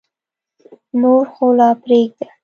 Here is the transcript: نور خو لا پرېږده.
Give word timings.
نور 1.01 1.23
خو 1.33 1.47
لا 1.57 1.69
پرېږده. 1.83 2.27